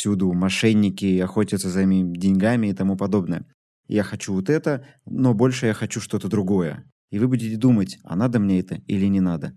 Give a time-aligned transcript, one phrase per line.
[0.00, 3.44] всюду мошенники охотятся за моими деньгами и тому подобное.
[3.86, 6.90] Я хочу вот это, но больше я хочу что-то другое.
[7.10, 9.52] И вы будете думать, а надо мне это или не надо.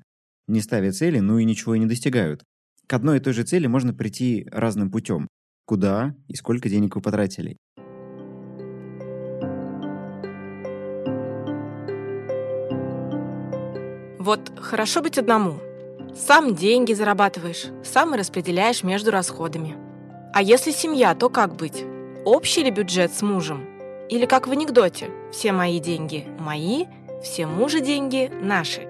[0.50, 2.44] Не ставят цели, ну и ничего и не достигают.
[2.88, 5.30] К одной и той же цели можно прийти разным путем.
[5.66, 7.56] Куда и сколько денег вы потратили.
[14.20, 15.60] Вот хорошо быть одному.
[16.14, 19.93] Сам деньги зарабатываешь, сам и распределяешь между расходами.
[20.34, 21.86] А если семья, то как быть?
[22.26, 23.68] Общий ли бюджет с мужем?
[24.10, 26.86] Или как в анекдоте «все мои деньги мои,
[27.22, 28.88] все мужа деньги наши».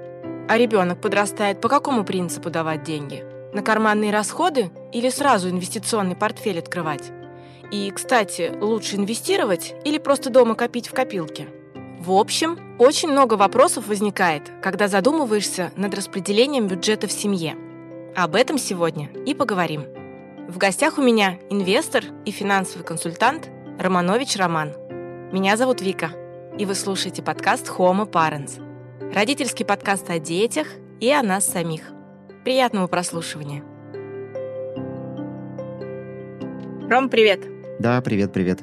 [0.47, 3.25] А ребенок подрастает, по какому принципу давать деньги?
[3.53, 7.11] На карманные расходы или сразу инвестиционный портфель открывать?
[7.71, 11.47] И, кстати, лучше инвестировать или просто дома копить в копилке?
[11.99, 17.57] В общем, очень много вопросов возникает, когда задумываешься над распределением бюджета в семье.
[18.15, 20.02] Об этом сегодня и поговорим.
[20.45, 24.73] В гостях у меня инвестор и финансовый консультант Романович Роман.
[25.31, 26.11] Меня зовут Вика,
[26.59, 28.61] и вы слушаете подкаст Homo Parents.
[29.13, 30.67] Родительский подкаст о детях
[30.99, 31.83] и о нас самих.
[32.43, 33.63] Приятного прослушивания.
[36.89, 37.39] Ром, привет.
[37.79, 38.59] Да, привет-привет.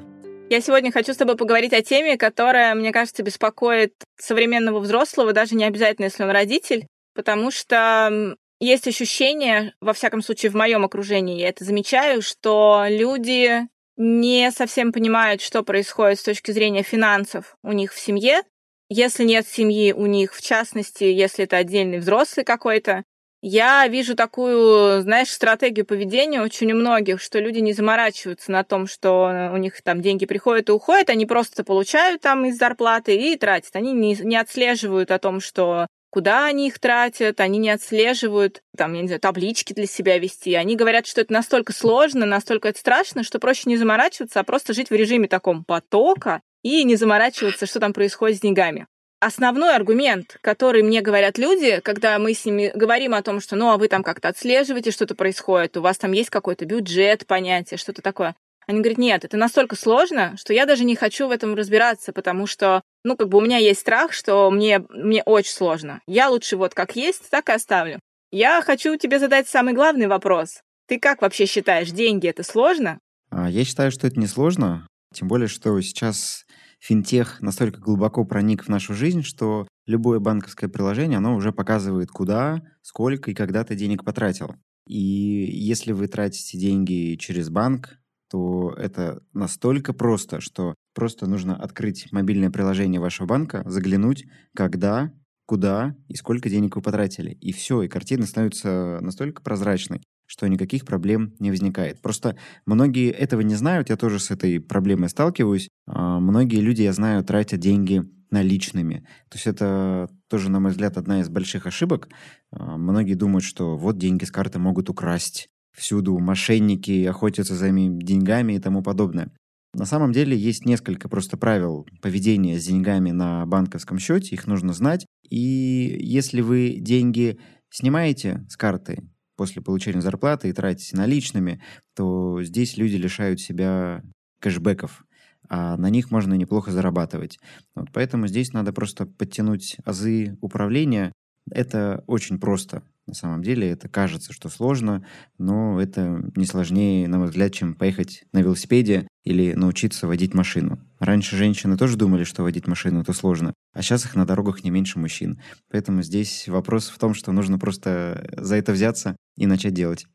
[0.51, 5.55] Я сегодня хочу с тобой поговорить о теме, которая, мне кажется, беспокоит современного взрослого, даже
[5.55, 11.41] не обязательно, если он родитель, потому что есть ощущение, во всяком случае в моем окружении,
[11.41, 13.67] я это замечаю, что люди
[13.97, 18.43] не совсем понимают, что происходит с точки зрения финансов у них в семье.
[18.89, 23.05] Если нет семьи у них, в частности, если это отдельный взрослый какой-то,
[23.43, 28.87] я вижу такую, знаешь, стратегию поведения очень у многих, что люди не заморачиваются на том,
[28.87, 33.37] что у них там деньги приходят и уходят, они просто получают там из зарплаты и
[33.37, 33.75] тратят.
[33.77, 38.95] Они не, не отслеживают о том, что куда они их тратят, они не отслеживают, там,
[38.95, 40.55] я не знаю, таблички для себя вести.
[40.55, 44.75] Они говорят, что это настолько сложно, настолько это страшно, что проще не заморачиваться, а просто
[44.75, 48.87] жить в режиме таком потока и не заморачиваться, что там происходит с деньгами
[49.21, 53.71] основной аргумент, который мне говорят люди, когда мы с ними говорим о том, что ну
[53.71, 58.03] а вы там как-то отслеживаете, что-то происходит, у вас там есть какой-то бюджет, понятие, что-то
[58.03, 58.35] такое.
[58.71, 62.47] Они говорят, нет, это настолько сложно, что я даже не хочу в этом разбираться, потому
[62.47, 66.01] что, ну, как бы у меня есть страх, что мне, мне очень сложно.
[66.07, 67.99] Я лучше вот как есть, так и оставлю.
[68.31, 70.61] Я хочу тебе задать самый главный вопрос.
[70.87, 73.01] Ты как вообще считаешь, деньги это сложно?
[73.31, 74.87] А, я считаю, что это не сложно.
[75.13, 76.47] Тем более, что сейчас
[76.79, 82.63] финтех настолько глубоко проник в нашу жизнь, что любое банковское приложение, оно уже показывает, куда,
[82.83, 84.55] сколько и когда ты денег потратил.
[84.87, 88.00] И если вы тратите деньги через банк,
[88.31, 94.25] то это настолько просто, что просто нужно открыть мобильное приложение вашего банка, заглянуть,
[94.55, 95.13] когда,
[95.47, 97.33] куда и сколько денег вы потратили.
[97.33, 102.01] И все, и картина становится настолько прозрачной, что никаких проблем не возникает.
[102.01, 102.37] Просто
[102.67, 105.69] многие этого не знают, я тоже с этой проблемой сталкиваюсь.
[105.87, 109.07] А, многие люди, я знаю, тратят деньги наличными.
[109.29, 112.09] То есть это тоже, на мой взгляд, одна из больших ошибок.
[112.53, 115.49] А, многие думают, что вот деньги с карты могут украсть.
[115.81, 119.33] Всюду мошенники охотятся за деньгами и тому подобное.
[119.73, 124.75] На самом деле есть несколько просто правил поведения с деньгами на банковском счете, их нужно
[124.75, 125.07] знать.
[125.31, 127.39] И если вы деньги
[127.71, 129.09] снимаете с карты,
[129.39, 131.63] после получения зарплаты и тратите наличными,
[131.97, 134.03] то здесь люди лишают себя
[134.43, 135.03] кэшбэков,
[135.49, 137.39] а на них можно неплохо зарабатывать.
[137.75, 141.11] Вот поэтому здесь надо просто подтянуть азы управления.
[141.51, 142.83] Это очень просто.
[143.07, 145.05] На самом деле это кажется, что сложно,
[145.37, 150.79] но это не сложнее, на мой взгляд, чем поехать на велосипеде или научиться водить машину.
[151.01, 154.71] Раньше женщины тоже думали, что водить машину это сложно, а сейчас их на дорогах не
[154.71, 155.41] меньше мужчин.
[155.71, 160.07] Поэтому здесь вопрос в том, что нужно просто за это взяться и начать делать.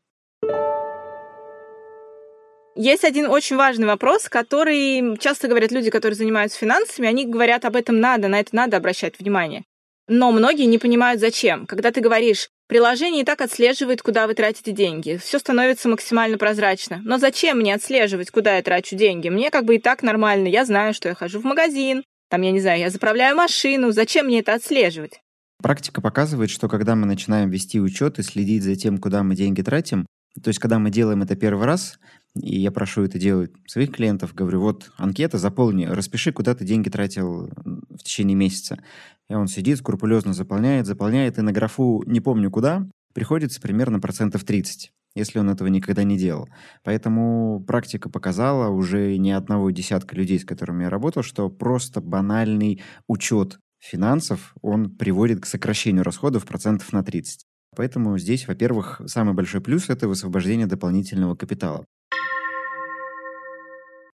[2.78, 7.74] Есть один очень важный вопрос, который часто говорят люди, которые занимаются финансами, они говорят об
[7.74, 9.64] этом надо, на это надо обращать внимание.
[10.08, 11.66] Но многие не понимают, зачем.
[11.66, 17.00] Когда ты говоришь, приложение и так отслеживает, куда вы тратите деньги, все становится максимально прозрачно.
[17.04, 19.28] Но зачем мне отслеживать, куда я трачу деньги?
[19.28, 20.46] Мне как бы и так нормально.
[20.48, 23.92] Я знаю, что я хожу в магазин, там, я не знаю, я заправляю машину.
[23.92, 25.20] Зачем мне это отслеживать?
[25.62, 29.62] Практика показывает, что когда мы начинаем вести учет и следить за тем, куда мы деньги
[29.62, 30.06] тратим,
[30.42, 31.98] то есть когда мы делаем это первый раз,
[32.34, 36.90] и я прошу это делать своих клиентов, говорю, вот анкета, заполни, распиши, куда ты деньги
[36.90, 38.78] тратил в течение месяца.
[39.28, 44.44] И он сидит, скрупулезно заполняет, заполняет, и на графу «не помню куда» приходится примерно процентов
[44.44, 46.46] 30 если он этого никогда не делал.
[46.84, 52.82] Поэтому практика показала уже не одного десятка людей, с которыми я работал, что просто банальный
[53.08, 57.46] учет финансов, он приводит к сокращению расходов процентов на 30.
[57.74, 61.84] Поэтому здесь, во-первых, самый большой плюс– это высвобождение дополнительного капитала.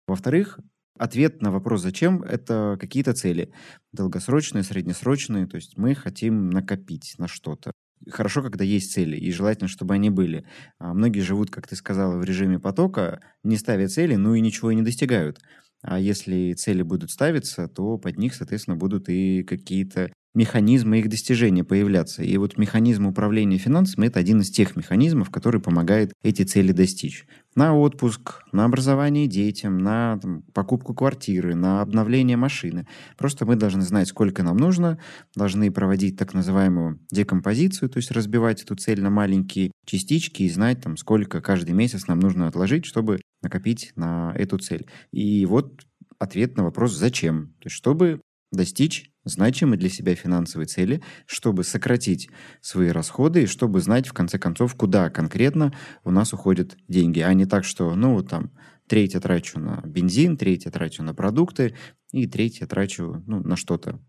[0.06, 0.58] Во-вторых,
[1.02, 3.52] ответ на вопрос «зачем»— это какие-то цели.
[3.92, 5.46] Долгосрочные, среднесрочные.
[5.46, 7.72] То есть мы хотим накопить на что-то.
[8.10, 10.44] Хорошо, когда есть цели, и желательно, чтобы они были.
[10.78, 14.70] А многие живут, как ты сказала, в режиме потока, не ставя цели, ну и ничего
[14.70, 15.40] и не достигают.
[15.82, 21.64] А если цели будут ставиться, то под них, соответственно, будут и какие-то механизмы их достижения
[21.64, 22.22] появляться.
[22.22, 27.26] И вот механизм управления финансами– это один из тех механизмов, который помогает эти цели достичь.
[27.54, 32.86] На отпуск, на образование детям, на там, покупку квартиры, на обновление машины.
[33.18, 34.98] Просто мы должны знать, сколько нам нужно,
[35.36, 40.80] должны проводить так называемую декомпозицию, то есть разбивать эту цель на маленькие частички и знать,
[40.80, 44.88] там, сколько каждый месяц нам нужно отложить, чтобы накопить на эту цель.
[45.10, 45.86] И вот
[46.18, 47.48] ответ на вопрос «зачем?».
[47.60, 48.20] То есть чтобы
[48.52, 52.28] достичь значимой для себя финансовой цели, чтобы сократить
[52.60, 55.72] свои расходы и чтобы знать, в конце концов, куда конкретно
[56.04, 58.50] у нас уходят деньги, а не так, что, ну, вот там,
[58.86, 61.74] треть я трачу на бензин, треть я трачу на продукты,
[62.12, 64.00] и треть я трачу, ну, на что-то.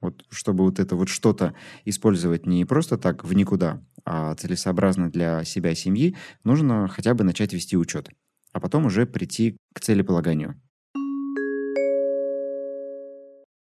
[0.00, 1.54] Вот чтобы вот это вот что-то
[1.84, 7.52] использовать не просто так в никуда, а целесообразно для себя семьи, нужно хотя бы начать
[7.52, 8.08] вести учет,
[8.52, 10.60] а потом уже прийти к целеполаганию.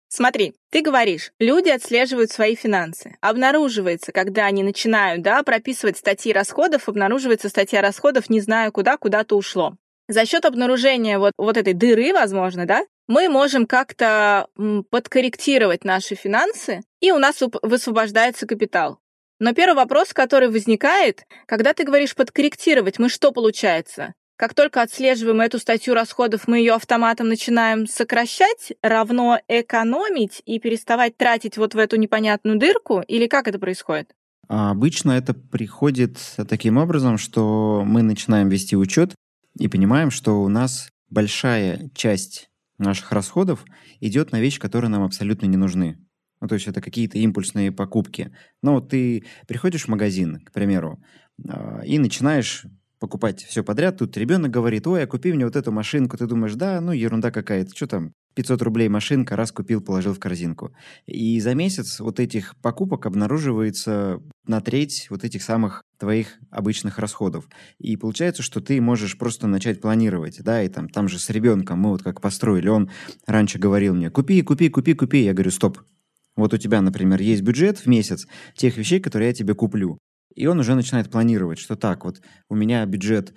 [0.09, 3.17] Смотри, ты говоришь, люди отслеживают свои финансы.
[3.19, 9.35] Обнаруживается, когда они начинают да, прописывать статьи расходов, обнаруживается статья расходов, не знаю куда, куда-то
[9.35, 9.75] ушло.
[10.07, 14.47] За счет обнаружения вот, вот этой дыры, возможно, да, мы можем как-то
[14.89, 18.99] подкорректировать наши финансы, и у нас высвобождается капитал.
[19.39, 24.13] Но первый вопрос, который возникает, когда ты говоришь подкорректировать, мы что получается?
[24.37, 31.17] Как только отслеживаем эту статью расходов, мы ее автоматом начинаем сокращать, равно экономить и переставать
[31.17, 33.01] тратить вот в эту непонятную дырку?
[33.07, 34.13] Или как это происходит?
[34.47, 39.15] А обычно это приходит таким образом, что мы начинаем вести учет
[39.59, 43.65] и понимаем, что у нас большая часть наших расходов
[44.01, 45.97] идет на вещи, которые нам абсолютно не нужны.
[46.41, 48.31] Ну, то есть это какие-то импульсные покупки.
[48.61, 51.03] Вот ты приходишь в магазин, к примеру,
[51.49, 52.67] а, и начинаешь
[52.99, 53.97] покупать все подряд.
[53.97, 56.17] Тут ребенок говорит, ой, а купи мне вот эту машинку.
[56.17, 60.19] Ты думаешь, да, ну ерунда какая-то, что там, 500 рублей машинка, раз купил, положил в
[60.19, 60.71] корзинку.
[61.07, 67.47] И за месяц вот этих покупок обнаруживается на треть вот этих самых твоих обычных расходов.
[67.79, 71.79] И получается, что ты можешь просто начать планировать, да, и там, там же с ребенком
[71.79, 72.91] мы вот как построили, он
[73.25, 75.23] раньше говорил мне, купи, купи, купи, купи.
[75.23, 75.79] Я говорю, стоп,
[76.35, 79.97] вот у тебя, например, есть бюджет в месяц тех вещей, которые я тебе куплю.
[80.37, 83.33] И он уже начинает планировать, что так, вот у меня бюджет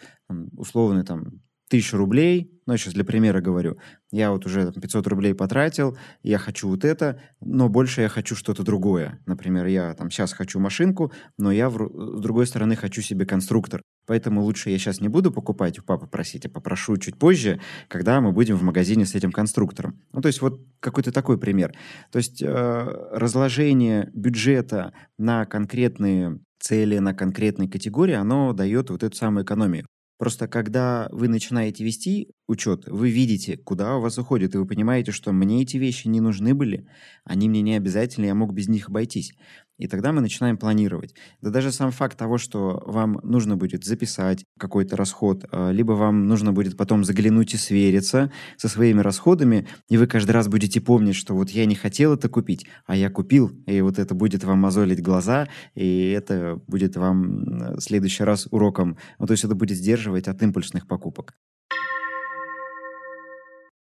[0.56, 3.78] условный там тысячу рублей, ну, я сейчас для примера говорю,
[4.10, 8.64] я вот уже 500 рублей потратил, я хочу вот это, но больше я хочу что-то
[8.64, 9.20] другое.
[9.24, 13.80] Например, я там сейчас хочу машинку, но я, в, с другой стороны, хочу себе конструктор.
[14.06, 18.20] Поэтому лучше я сейчас не буду покупать у папы просить, а попрошу чуть позже, когда
[18.20, 20.02] мы будем в магазине с этим конструктором.
[20.12, 21.72] Ну, то есть вот какой-то такой пример.
[22.10, 22.46] То есть э,
[23.12, 29.86] разложение бюджета на конкретные цели, на конкретной категории, оно дает вот эту самую экономию.
[30.18, 35.12] Просто когда вы начинаете вести учет, вы видите, куда у вас уходит, и вы понимаете,
[35.12, 36.86] что мне эти вещи не нужны были,
[37.24, 39.32] они мне не обязательны, я мог без них обойтись.
[39.80, 41.14] И тогда мы начинаем планировать.
[41.40, 46.26] Да даже сам факт того, что вам нужно будет записать какой-то расход, а, либо вам
[46.26, 51.16] нужно будет потом заглянуть и свериться со своими расходами, и вы каждый раз будете помнить,
[51.16, 54.58] что вот я не хотел это купить, а я купил, и вот это будет вам
[54.58, 59.78] мозолить глаза, и это будет вам в следующий раз уроком, ну, то есть это будет
[59.78, 61.34] сдерживать от импульсных покупок.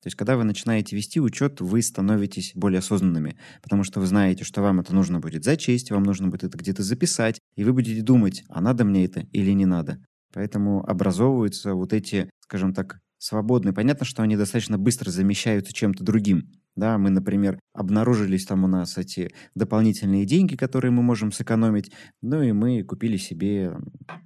[0.02, 4.44] То есть, когда вы начинаете вести учет, вы становитесь более осознанными, потому что вы знаете,
[4.44, 8.02] что вам это нужно будет зачесть, вам нужно будет это где-то записать, и вы будете
[8.02, 10.00] думать, а надо мне это или не надо.
[10.34, 13.74] Поэтому образовываются вот эти, скажем так, свободные.
[13.74, 16.50] Понятно, что они достаточно быстро замещаются чем-то другим.
[16.76, 21.92] Да, мы, например, обнаружились там у нас эти дополнительные деньги, которые мы можем сэкономить,
[22.22, 23.78] ну и мы купили себе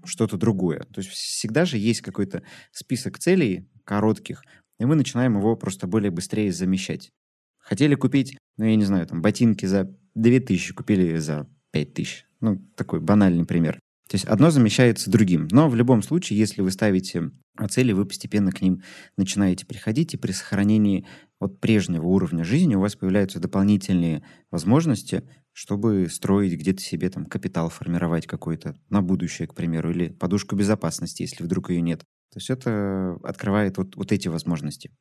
[0.05, 0.81] что-то другое.
[0.93, 4.41] То есть всегда же есть какой-то список целей коротких,
[4.79, 7.11] и мы начинаем его просто более быстрее замещать.
[7.57, 12.25] Хотели купить, ну, я не знаю, там, ботинки за 2000, купили за 5000.
[12.41, 13.79] Ну, такой банальный пример.
[14.07, 15.47] То есть одно замещается другим.
[15.51, 17.31] Но в любом случае, если вы ставите
[17.69, 18.83] цели, вы постепенно к ним
[19.17, 21.07] начинаете приходить, и при сохранении
[21.39, 25.23] от прежнего уровня жизни у вас появляются дополнительные возможности,
[25.55, 31.21] чтобы строить где-то себе там капитал, формировать какой-то на будущее, к примеру, или подушку безопасности,
[31.21, 32.01] если вдруг ее нет.
[32.01, 34.91] То есть это открывает вот, вот эти возможности.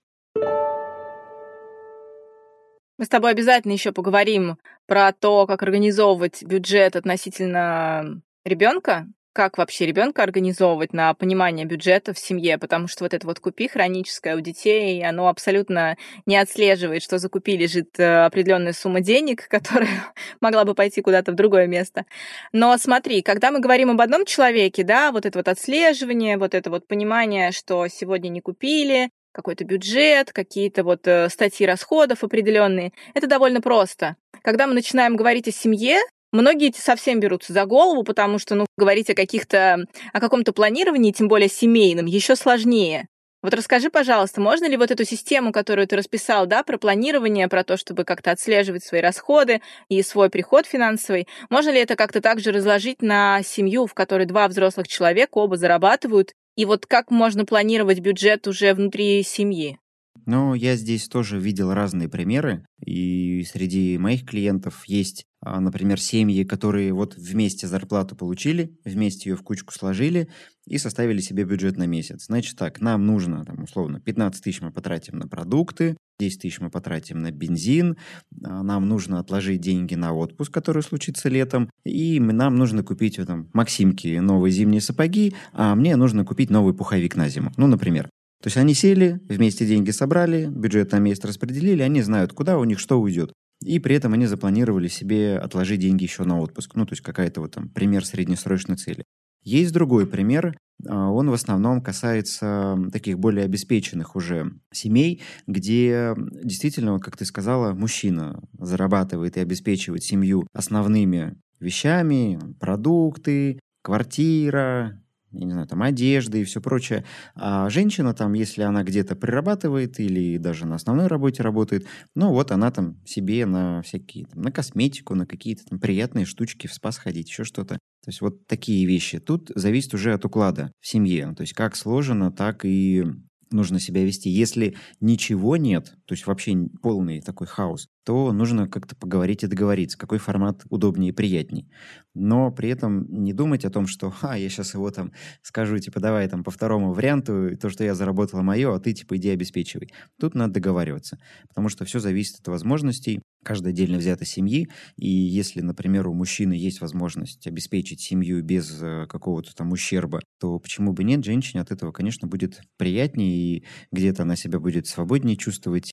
[2.96, 4.56] Мы с тобой обязательно еще поговорим
[4.86, 12.18] про то, как организовывать бюджет относительно ребенка, как вообще ребенка организовывать на понимание бюджета в
[12.18, 17.18] семье, потому что вот это вот купи хроническое у детей, оно абсолютно не отслеживает, что
[17.18, 22.06] за купи лежит э, определенная сумма денег, которая могла бы пойти куда-то в другое место.
[22.52, 26.70] Но смотри, когда мы говорим об одном человеке, да, вот это вот отслеживание, вот это
[26.70, 32.92] вот понимание, что сегодня не купили, какой-то бюджет, какие-то вот э, статьи расходов определенные.
[33.14, 34.14] Это довольно просто.
[34.42, 35.98] Когда мы начинаем говорить о семье,
[36.34, 41.28] Многие совсем берутся за голову, потому что, ну, говорить о каких-то, о каком-то планировании, тем
[41.28, 43.06] более семейном, еще сложнее.
[43.40, 47.62] Вот расскажи, пожалуйста, можно ли вот эту систему, которую ты расписал, да, про планирование, про
[47.62, 52.50] то, чтобы как-то отслеживать свои расходы и свой приход финансовый, можно ли это как-то также
[52.50, 58.00] разложить на семью, в которой два взрослых человека оба зарабатывают, и вот как можно планировать
[58.00, 59.78] бюджет уже внутри семьи?
[60.26, 66.92] Ну, я здесь тоже видел разные примеры, и среди моих клиентов есть, например, семьи, которые
[66.92, 70.28] вот вместе зарплату получили, вместе ее в кучку сложили
[70.66, 72.26] и составили себе бюджет на месяц.
[72.26, 76.70] Значит так, нам нужно, там, условно, 15 тысяч мы потратим на продукты, 10 тысяч мы
[76.70, 77.96] потратим на бензин,
[78.42, 83.50] а, нам нужно отложить деньги на отпуск, который случится летом, и нам нужно купить там,
[83.52, 87.52] Максимке новые зимние сапоги, а мне нужно купить новый пуховик на зиму.
[87.56, 88.08] Ну, например.
[88.42, 92.64] То есть они сели, вместе деньги собрали, бюджет на месяц распределили, они знают, куда у
[92.64, 93.32] них что уйдет.
[93.60, 96.74] И при этом они запланировали себе отложить деньги еще на отпуск.
[96.74, 99.04] Ну, то есть какая-то вот там пример среднесрочной цели.
[99.42, 100.56] Есть другой пример,
[100.88, 107.24] а, он в основном касается таких более обеспеченных уже семей, где действительно, вот как ты
[107.24, 115.00] сказала, мужчина зарабатывает и обеспечивает семью основными вещами, продукты, квартира,
[115.34, 117.04] я не знаю, там одежда и все прочее.
[117.34, 122.52] А женщина там, если она где-то прирабатывает или даже на основной работе работает, ну вот
[122.52, 126.92] она там себе на всякие, там, на косметику, на какие-то там приятные штучки в спа
[126.92, 127.74] сходить, еще что-то.
[127.74, 129.18] То есть вот такие вещи.
[129.18, 131.34] Тут зависит уже от уклада в семье.
[131.36, 133.04] То есть как сложено, так и
[133.50, 134.28] нужно себя вести.
[134.28, 139.98] Если ничего нет, то есть вообще полный такой хаос, то нужно как-то поговорить и договориться,
[139.98, 141.66] какой формат удобнее и приятнее.
[142.14, 146.00] Но при этом не думать о том, что «а, я сейчас его там скажу, типа,
[146.00, 149.92] давай там по второму варианту, то, что я заработала мое, а ты, типа, иди обеспечивай».
[150.20, 151.18] Тут надо договариваться,
[151.48, 156.54] потому что все зависит от возможностей каждой отдельно взятой семьи, и если, например, у мужчины
[156.54, 161.70] есть возможность обеспечить семью без э, какого-то там ущерба, то почему бы нет, женщине от
[161.70, 165.92] этого, конечно, будет приятнее, и где-то она себя будет свободнее чувствовать,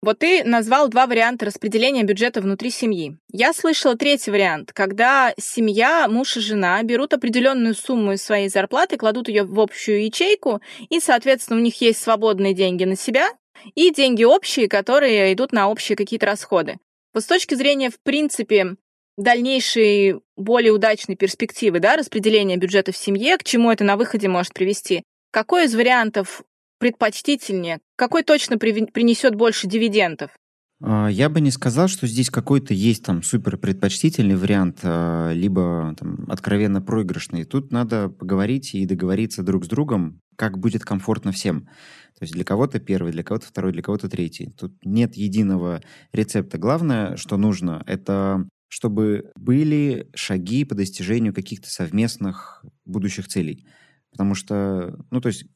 [0.00, 3.16] вот ты назвал два варианта распределения бюджета внутри семьи.
[3.32, 8.96] Я слышала третий вариант, когда семья, муж и жена берут определенную сумму из своей зарплаты,
[8.96, 13.28] кладут ее в общую ячейку, и, соответственно, у них есть свободные деньги на себя
[13.74, 16.78] и деньги общие, которые идут на общие какие-то расходы.
[17.12, 18.76] Вот с точки зрения, в принципе,
[19.16, 24.54] дальнейшей, более удачной перспективы да, распределения бюджета в семье, к чему это на выходе может
[24.54, 25.02] привести,
[25.32, 26.42] какой из вариантов
[26.78, 27.80] предпочтительнее?
[27.98, 30.30] Какой точно принесет больше дивидендов?
[30.80, 35.96] А, я бы не сказал, что здесь какой-то есть там супер предпочтительный вариант, а, либо
[35.98, 37.42] там, откровенно проигрышный.
[37.42, 41.62] Тут надо поговорить и договориться друг с другом, как будет комфортно всем.
[42.16, 44.52] То есть для кого-то первый, для кого-то второй, для кого-то третий.
[44.56, 46.56] Тут нет единого рецепта.
[46.56, 53.66] Главное, что нужно, это чтобы были шаги по достижению каких-то совместных будущих целей.
[54.12, 55.46] Потому что, ну, то есть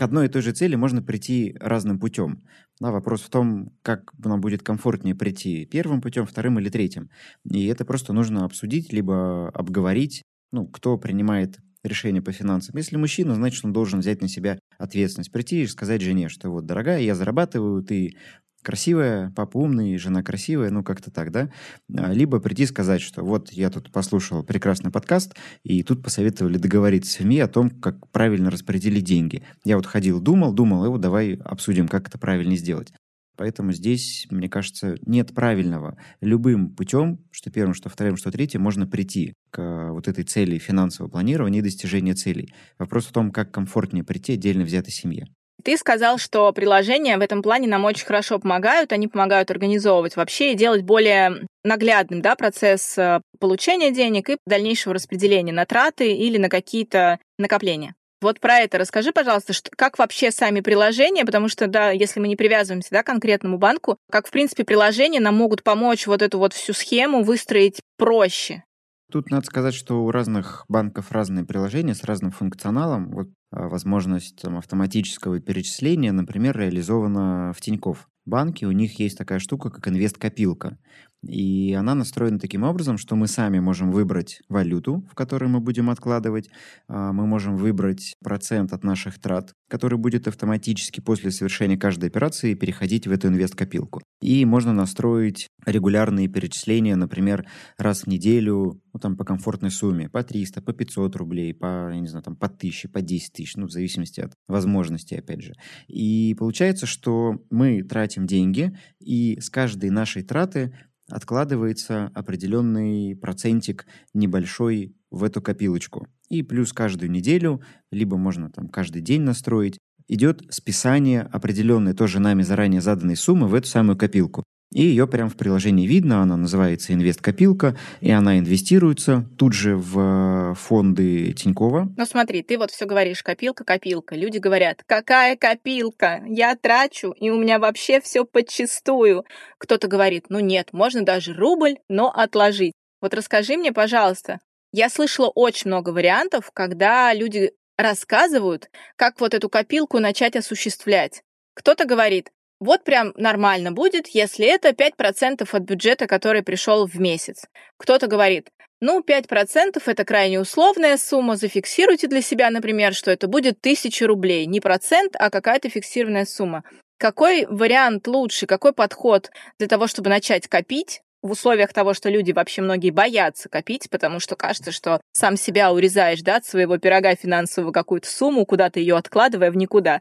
[0.00, 2.42] к одной и той же цели можно прийти разным путем.
[2.80, 7.10] Да, вопрос в том, как нам будет комфортнее прийти первым путем, вторым или третьим.
[7.44, 12.78] И это просто нужно обсудить, либо обговорить, ну, кто принимает решение по финансам.
[12.78, 16.64] Если мужчина, значит, он должен взять на себя ответственность, прийти и сказать жене, что вот,
[16.64, 18.16] дорогая, я зарабатываю, ты
[18.62, 21.50] красивая, папа умный, жена красивая, ну как-то так, да?
[21.96, 26.58] А, либо прийти и сказать, что вот я тут послушал прекрасный подкаст, и тут посоветовали
[26.58, 29.42] договориться с семьей о том, как правильно распределить деньги.
[29.64, 32.92] Я вот ходил, думал, думал, и вот давай обсудим, как это правильно сделать.
[33.40, 35.96] Поэтому здесь, мне кажется, нет правильного.
[36.20, 41.10] Любым путем, что первым, что вторым, что третьим, можно прийти к вот этой цели финансового
[41.10, 42.52] планирования и достижения целей.
[42.78, 45.26] Вопрос в том, как комфортнее прийти отдельно взятой семье.
[45.62, 50.52] Ты сказал, что приложения в этом плане нам очень хорошо помогают, они помогают организовывать вообще
[50.52, 56.38] и делать более наглядным да, процесс э, получения денег и дальнейшего распределения на траты или
[56.38, 57.94] на какие-то накопления.
[58.22, 62.28] Вот про это расскажи, пожалуйста, что, как вообще сами приложения, потому что, да, если мы
[62.28, 66.38] не привязываемся да, к конкретному банку, как, в принципе, приложения нам могут помочь вот эту
[66.38, 68.62] вот всю схему выстроить проще.
[69.10, 73.10] Тут надо сказать, что у разных банков разные приложения с разным функционалом.
[73.10, 78.66] Вот а, возможность там, автоматического перечисления, например, реализована в Тинькофф банке.
[78.66, 80.78] У них есть такая штука, как инвест-копилка.
[81.22, 85.90] И она настроена таким образом, что мы сами можем выбрать валюту, в которой мы будем
[85.90, 86.48] откладывать,
[86.88, 92.54] а, мы можем выбрать процент от наших трат, который будет автоматически после совершения каждой операции
[92.54, 94.00] переходить в эту инвест-копилку.
[94.22, 97.46] И можно настроить регулярные перечисления, например,
[97.76, 102.00] раз в неделю, ну, там, по комфортной сумме, по 300, по 500 рублей, по, я
[102.00, 105.52] не знаю, там, по 1000, по 10 тысяч, ну, в зависимости от возможностей, опять же.
[105.88, 110.74] И получается, что мы тратим деньги, и с каждой нашей траты
[111.10, 116.06] откладывается определенный процентик небольшой в эту копилочку.
[116.28, 122.42] И плюс каждую неделю, либо можно там каждый день настроить, идет списание определенной тоже нами
[122.42, 124.44] заранее заданной суммы в эту самую копилку.
[124.72, 130.54] И ее прямо в приложении видно, она называется «Инвест-копилка», и она инвестируется тут же в
[130.54, 131.92] фонды Тинькова.
[131.96, 134.14] Ну смотри, ты вот все говоришь «копилка, копилка».
[134.14, 136.22] Люди говорят «какая копилка?
[136.24, 139.24] Я трачу, и у меня вообще все подчистую».
[139.58, 142.72] Кто-то говорит «ну нет, можно даже рубль, но отложить».
[143.00, 144.38] Вот расскажи мне, пожалуйста,
[144.72, 151.22] я слышала очень много вариантов, когда люди рассказывают, как вот эту копилку начать осуществлять.
[151.54, 157.46] Кто-то говорит, вот прям нормально будет, если это 5% от бюджета, который пришел в месяц.
[157.78, 158.50] Кто-то говорит,
[158.80, 164.46] ну, 5% это крайне условная сумма, зафиксируйте для себя, например, что это будет 1000 рублей.
[164.46, 166.64] Не процент, а какая-то фиксированная сумма.
[166.98, 172.32] Какой вариант лучше, какой подход для того, чтобы начать копить, в условиях того, что люди
[172.32, 177.14] вообще многие боятся копить, потому что кажется, что сам себя урезаешь да, от своего пирога
[177.14, 180.00] финансового какую-то сумму, куда-то ее откладывая в никуда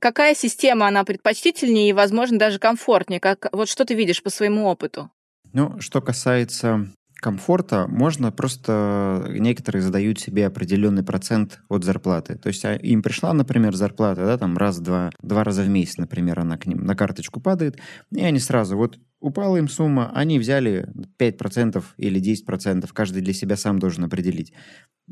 [0.00, 3.20] какая система, она предпочтительнее и, возможно, даже комфортнее?
[3.20, 5.10] Как, вот что ты видишь по своему опыту?
[5.52, 6.88] Ну, что касается
[7.20, 12.36] комфорта, можно просто некоторые задают себе определенный процент от зарплаты.
[12.36, 16.40] То есть а, им пришла, например, зарплата, да, там раз-два, два раза в месяц, например,
[16.40, 17.78] она к ним на карточку падает,
[18.12, 23.56] и они сразу вот упала им сумма, они взяли 5% или 10%, каждый для себя
[23.56, 24.52] сам должен определить.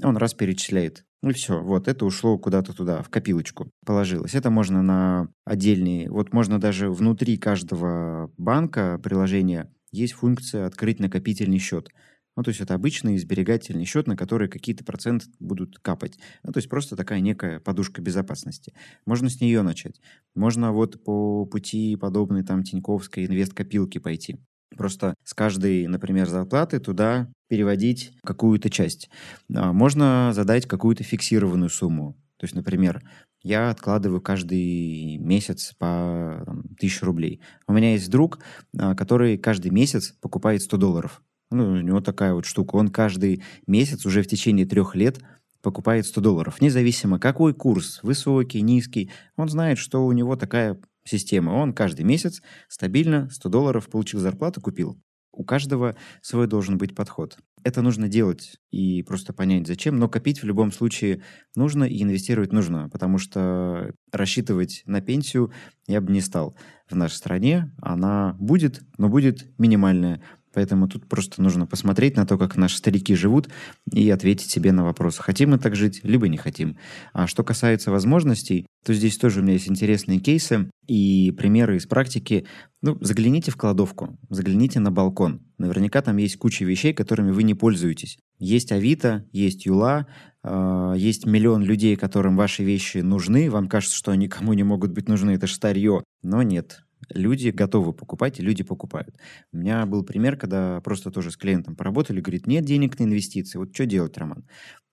[0.02, 1.04] Он раз перечисляет.
[1.22, 4.34] Ну все, вот это ушло куда-то туда, в копилочку положилось.
[4.34, 11.58] Это можно на отдельные, вот можно даже внутри каждого банка приложения есть функция «Открыть накопительный
[11.58, 11.90] счет».
[12.36, 16.18] Ну, то есть это обычный сберегательный счет, на который какие-то проценты будут капать.
[16.42, 18.74] Ну, то есть просто такая некая подушка безопасности.
[19.06, 20.00] Можно с нее начать.
[20.34, 24.36] Можно вот по пути подобной там Тиньковской инвест-копилки пойти.
[24.76, 29.08] Просто с каждой, например, зарплаты туда переводить какую-то часть.
[29.54, 32.16] А, можно задать какую-то фиксированную сумму.
[32.38, 33.02] То есть, например,
[33.42, 37.40] я откладываю каждый месяц по там, 1000 рублей.
[37.66, 38.40] У меня есть друг,
[38.78, 41.22] а, который каждый месяц покупает 100 долларов.
[41.50, 42.76] Ну, у него такая вот штука.
[42.76, 45.20] Он каждый месяц уже в течение трех лет
[45.62, 46.60] покупает 100 долларов.
[46.60, 49.10] Независимо, какой курс, высокий, низкий.
[49.36, 51.50] Он знает, что у него такая система.
[51.52, 55.00] Он каждый месяц стабильно 100 долларов получил зарплату, купил.
[55.32, 57.38] У каждого свой должен быть подход.
[57.66, 59.98] Это нужно делать и просто понять, зачем.
[59.98, 61.24] Но копить в любом случае
[61.56, 65.50] нужно и инвестировать нужно, потому что рассчитывать на пенсию
[65.88, 66.56] я бы не стал.
[66.88, 70.22] В нашей стране она будет, но будет минимальная.
[70.56, 73.50] Поэтому тут просто нужно посмотреть на то, как наши старики живут,
[73.92, 76.78] и ответить себе на вопрос, хотим мы так жить, либо не хотим.
[77.12, 81.84] А что касается возможностей, то здесь тоже у меня есть интересные кейсы и примеры из
[81.84, 82.46] практики.
[82.80, 85.42] Ну, загляните в кладовку, загляните на балкон.
[85.58, 88.16] Наверняка там есть куча вещей, которыми вы не пользуетесь.
[88.38, 90.06] Есть Авито, есть Юла,
[90.42, 93.50] э, есть миллион людей, которым ваши вещи нужны.
[93.50, 96.02] Вам кажется, что они кому не могут быть нужны, это же старье.
[96.22, 99.16] Но нет, люди готовы покупать, и люди покупают.
[99.52, 103.58] У меня был пример, когда просто тоже с клиентом поработали, говорит, нет денег на инвестиции,
[103.58, 104.46] вот что делать, Роман?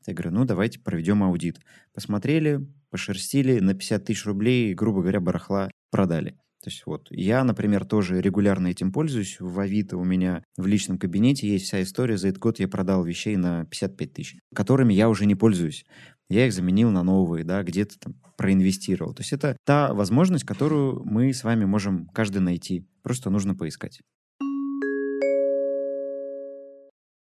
[0.05, 1.59] Я говорю, ну, давайте проведем аудит.
[1.93, 6.31] Посмотрели, пошерстили, на 50 тысяч рублей, грубо говоря, барахла продали.
[6.61, 9.37] То есть вот я, например, тоже регулярно этим пользуюсь.
[9.39, 12.17] В Авито у меня в личном кабинете есть вся история.
[12.17, 15.85] За этот год я продал вещей на 55 тысяч, которыми я уже не пользуюсь
[16.33, 19.13] я их заменил на новые, да, где-то там проинвестировал.
[19.13, 22.85] То есть это та возможность, которую мы с вами можем каждый найти.
[23.01, 24.01] Просто нужно поискать.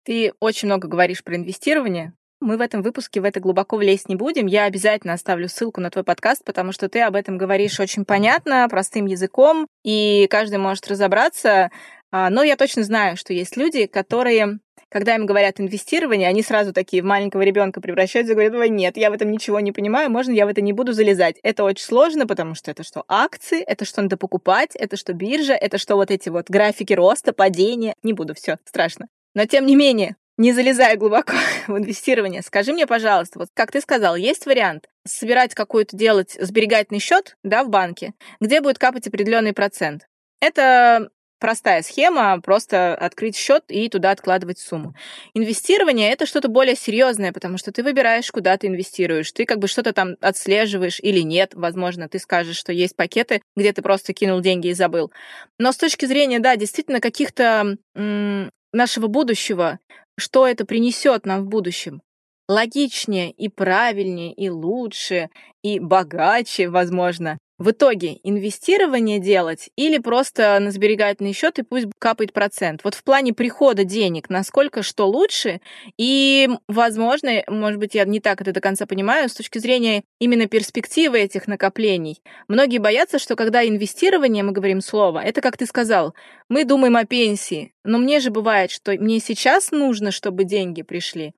[0.07, 2.15] Ты очень много говоришь про инвестирование.
[2.41, 4.47] Мы в этом выпуске в это глубоко влезть не будем.
[4.47, 8.67] Я обязательно оставлю ссылку на твой подкаст, потому что ты об этом говоришь очень понятно,
[8.71, 11.71] простым языком, и каждый может разобраться.
[12.11, 16.73] А, но я точно знаю, что есть люди, которые когда им говорят инвестирование, они сразу
[16.73, 20.11] такие в маленького ребенка превращаются и говорят, ой, нет, я в этом ничего не понимаю,
[20.11, 21.37] можно я в это не буду залезать.
[21.43, 25.55] Это очень сложно, потому что это что акции, это что надо покупать, это что биржа,
[25.55, 27.95] это что вот эти вот графики роста, падения.
[28.03, 29.07] Не буду, все, страшно.
[29.35, 31.35] Но тем не менее, не залезая глубоко
[31.69, 37.01] в инвестирование, скажи мне, пожалуйста, вот как ты сказал, есть вариант собирать какой-то, делать сберегательный
[37.01, 40.09] счет да, в банке, где будет капать определенный процент.
[40.41, 44.95] Это простая схема, просто открыть счет и туда откладывать сумму.
[45.35, 49.67] Инвестирование это что-то более серьезное, потому что ты выбираешь, куда ты инвестируешь, ты как бы
[49.67, 54.41] что-то там отслеживаешь или нет, возможно, ты скажешь, что есть пакеты, где ты просто кинул
[54.41, 55.11] деньги и забыл.
[55.59, 57.77] Но с точки зрения, да, действительно каких-то
[58.73, 59.79] нашего будущего,
[60.19, 62.03] что это принесет нам в будущем,
[62.49, 65.31] логичнее и правильнее и лучше
[65.63, 72.33] и богаче, возможно, в итоге инвестирование делать или просто на сберегательный счет и пусть капает
[72.33, 72.81] процент.
[72.85, 75.61] Вот в плане прихода денег, насколько что лучше,
[75.99, 80.47] и, возможно, может быть, я не так это до конца понимаю, с точки зрения именно
[80.47, 82.23] перспективы этих накоплений.
[82.49, 86.15] Многие боятся, что когда инвестирование, мы говорим слово, это, как ты сказал,
[86.49, 91.35] мы думаем о пенсии, но мне же бывает, что мне сейчас нужно, чтобы деньги пришли,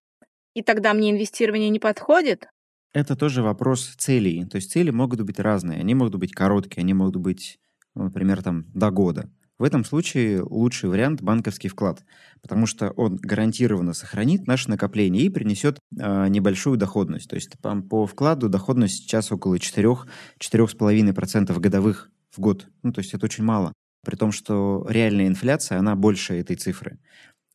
[0.55, 2.47] и тогда мне инвестирование не подходит,
[2.93, 4.45] это тоже вопрос целей.
[4.45, 5.81] То есть цели могут быть разные.
[5.81, 7.59] Они могут быть короткие, они могут быть,
[7.95, 9.31] ну, например, там, до года.
[9.59, 12.05] В этом случае лучший вариант банковский вклад,
[12.41, 17.31] потому что он гарантированно сохранит наше накопление и принесет э, небольшую доходность.
[17.31, 22.67] То есть по, по вкладу доходность сейчас около 4-4,5% годовых в год.
[22.83, 23.73] Ну, то есть это очень мало.
[24.05, 26.99] При том, что реальная инфляция, она больше этой цифры.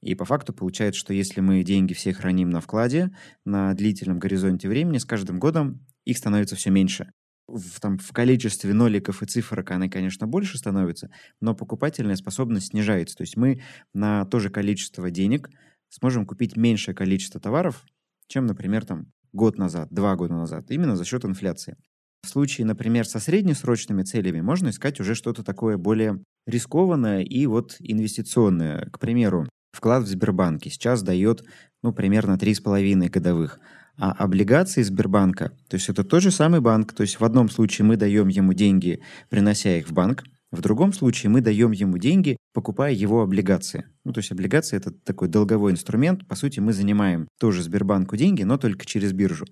[0.01, 3.11] И по факту получается, что если мы деньги все храним на вкладе
[3.45, 7.11] на длительном горизонте времени, с каждым годом их становится все меньше.
[7.47, 13.15] В, там, в количестве ноликов и цифрок она, конечно, больше становится, но покупательная способность снижается.
[13.15, 13.61] То есть мы
[13.93, 15.49] на то же количество денег
[15.89, 17.83] сможем купить меньшее количество товаров,
[18.27, 21.77] чем, например, там, год назад, два года назад, именно за счет инфляции.
[22.23, 27.77] В случае, например, со среднесрочными целями можно искать уже что-то такое более рискованное и вот
[27.79, 28.89] инвестиционное.
[28.91, 31.45] К примеру, Вклад в Сбербанке сейчас дает
[31.83, 33.59] ну, примерно 3,5 годовых.
[33.95, 37.85] А облигации Сбербанка, то есть это тот же самый банк, то есть в одном случае
[37.85, 42.37] мы даем ему деньги, принося их в банк, в другом случае мы даем ему деньги,
[42.53, 43.85] покупая его облигации.
[44.03, 46.27] Ну, то есть облигации— это такой долговой инструмент.
[46.27, 49.45] По сути, мы занимаем тоже Сбербанку деньги, но только через биржу.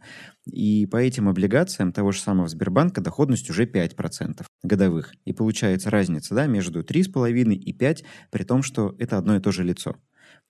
[0.46, 5.14] И по этим облигациям того же самого Сбербанка доходность уже 5% годовых.
[5.26, 9.52] И получается разница да, между 3,5 и 5, при том, что это одно и то
[9.52, 9.98] же лицо.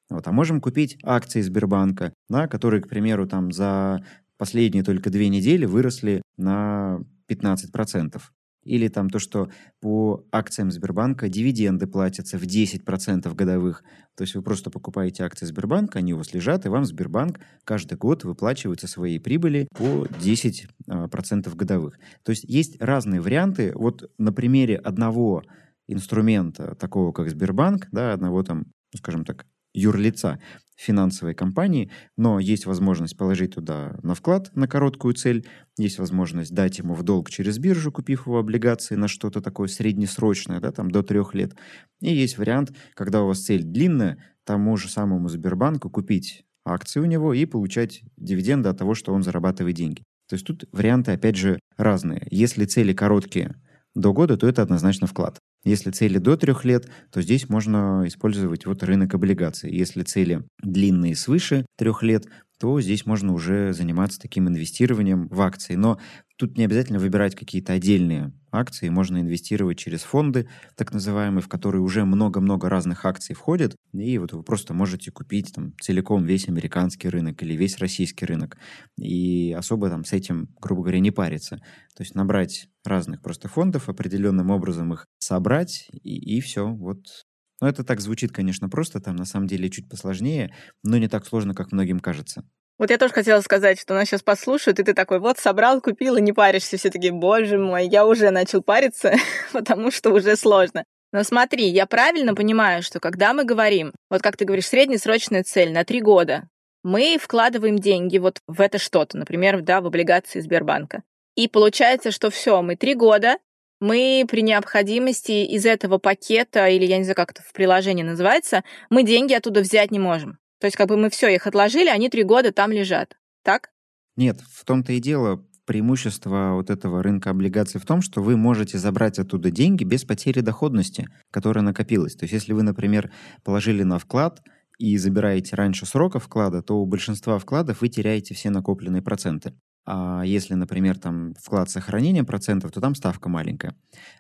[0.10, 4.06] Вот, а можем купить акции Сбербанка, да, которые, к примеру, там за
[4.38, 8.22] последние только две недели выросли на 15%.
[8.66, 13.84] Или там то, что по акциям Сбербанка дивиденды платятся в 10% годовых.
[14.16, 17.96] То есть вы просто покупаете акции Сбербанка, они у вас лежат, и вам Сбербанк каждый
[17.98, 22.00] год выплачивает со своей прибыли по 10% а, годовых.
[22.24, 23.72] То есть есть разные варианты.
[23.76, 25.44] Вот на примере одного
[25.88, 30.40] инструмента, такого как Сбербанк, да, одного там, ну, скажем так, юрлица
[30.76, 36.80] финансовой компании, но есть возможность положить туда на вклад на короткую цель, есть возможность дать
[36.80, 41.02] ему в долг через биржу, купив его облигации на что-то такое среднесрочное, да, там до
[41.02, 41.54] трех лет.
[42.02, 47.06] И есть вариант, когда у вас цель длинная, тому же самому Сбербанку купить акции у
[47.06, 50.04] него и получать дивиденды от того, что он зарабатывает деньги.
[50.28, 52.28] То есть тут варианты, опять же, разные.
[52.32, 53.56] Если цели короткие
[53.94, 55.40] до года, то это однозначно вклад.
[55.66, 59.76] Если цели до трех лет, то здесь можно использовать вот рынок облигаций.
[59.76, 62.26] Если цели длинные свыше трех лет,
[62.60, 65.76] то здесь можно уже заниматься таким инвестированием в акции.
[65.76, 66.00] Но
[66.38, 71.82] тут не обязательно выбирать какие-то отдельные акции, можно инвестировать через фонды, так называемые, в которые
[71.82, 77.10] уже много-много разных акций входят, и вот вы просто можете купить там целиком весь американский
[77.10, 78.58] рынок или весь российский рынок,
[78.98, 81.58] и особо там с этим, грубо говоря, не париться.
[81.96, 86.68] То есть набрать разных просто фондов, определенным образом их собрать, и, и все.
[86.68, 87.26] Вот
[87.66, 91.26] ну, это так звучит, конечно, просто, там на самом деле чуть посложнее, но не так
[91.26, 92.44] сложно, как многим кажется.
[92.78, 96.16] Вот я тоже хотела сказать, что нас сейчас послушают, и ты такой, вот, собрал, купил,
[96.16, 96.78] и не паришься.
[96.78, 99.16] Все таки боже мой, я уже начал париться,
[99.54, 100.84] потому что уже сложно.
[101.12, 105.74] Но смотри, я правильно понимаю, что когда мы говорим, вот как ты говоришь, среднесрочная цель
[105.74, 106.48] на три года,
[106.84, 111.02] мы вкладываем деньги вот в это что-то, например, да, в облигации Сбербанка.
[111.36, 113.38] И получается, что все, мы три года,
[113.80, 118.64] мы при необходимости из этого пакета, или я не знаю, как это в приложении называется,
[118.90, 120.38] мы деньги оттуда взять не можем.
[120.60, 123.18] То есть как бы мы все их отложили, они три года там лежат.
[123.44, 123.70] Так?
[124.16, 125.46] Нет, в том-то и дело.
[125.66, 130.42] Преимущество вот этого рынка облигаций в том, что вы можете забрать оттуда деньги без потери
[130.42, 132.16] доходности, которая накопилась.
[132.16, 133.12] То есть если вы, например,
[133.44, 134.42] положили на вклад
[134.78, 139.54] и забираете раньше срока вклада, то у большинства вкладов вы теряете все накопленные проценты.
[139.88, 143.76] А если, например, там вклад сохранения процентов, то там ставка маленькая.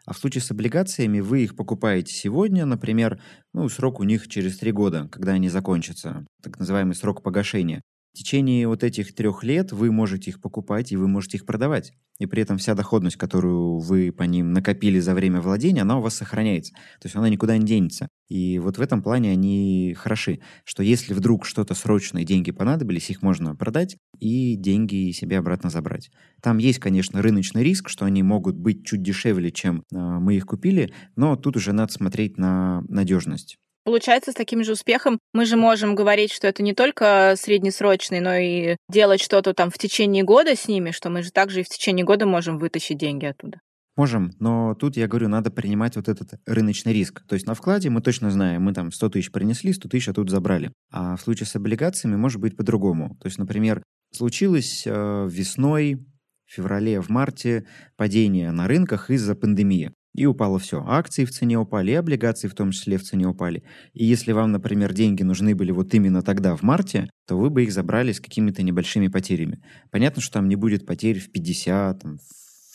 [0.06, 3.19] А в случае с облигациями вы их покупаете сегодня, например,
[3.54, 7.82] ну, срок у них через три года, когда они закончатся, так называемый срок погашения.
[8.15, 11.91] В течение вот этих трех лет вы можете их покупать и вы можете их продавать.
[12.17, 16.01] И при этом вся доходность, которую вы по ним накопили за время владения, она у
[16.01, 16.71] вас сохраняется.
[17.01, 18.08] То есть она никуда не денется.
[18.30, 23.21] И вот в этом плане они хороши, что если вдруг что-то срочное, деньги понадобились, их
[23.21, 26.10] можно продать и деньги себе обратно забрать.
[26.41, 30.45] Там есть, конечно, рыночный риск, что они могут быть чуть дешевле, чем э, мы их
[30.45, 33.58] купили, но тут уже надо смотреть на надежность.
[33.86, 38.36] Получается, с таким же успехом мы же можем говорить, что это не только среднесрочный, но
[38.36, 41.69] и делать что-то там в течение года с ними, что мы же также и в
[41.69, 43.60] течение года можем вытащить деньги оттуда.
[43.95, 47.24] Можем, но тут, я говорю, надо принимать вот этот рыночный риск.
[47.28, 50.32] То есть на вкладе мы точно знаем, мы там 100 тысяч принесли, 100 тысяч тут
[50.32, 50.74] забрали.
[50.91, 53.15] А в случае с облигациями может быть по-другому.
[53.21, 56.04] То есть, например, случилось э, весной,
[56.45, 60.84] в феврале, в марте падение на рынках из-за пандемии и упало все.
[60.86, 63.63] Акции в цене упали, и облигации в том числе в цене упали.
[63.93, 67.63] И если вам, например, деньги нужны были вот именно тогда, в марте, то вы бы
[67.63, 69.62] их забрали с какими-то небольшими потерями.
[69.91, 72.17] Понятно, что там не будет потерь в 50, там,